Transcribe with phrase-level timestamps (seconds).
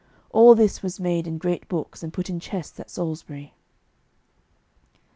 [0.31, 3.53] All this was made in great books, and put in chests at Salisbury.